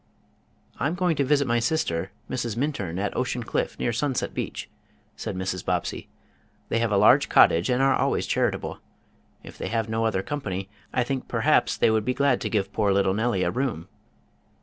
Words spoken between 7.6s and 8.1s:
and are